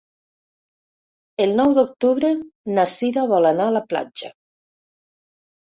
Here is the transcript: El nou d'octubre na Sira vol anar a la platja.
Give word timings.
El 1.45 1.53
nou 1.59 1.75
d'octubre 1.79 2.31
na 2.79 2.87
Sira 2.97 3.27
vol 3.35 3.49
anar 3.53 3.69
a 3.73 3.77
la 3.79 3.85
platja. 3.93 4.33